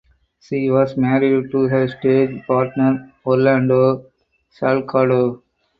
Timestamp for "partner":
2.47-3.13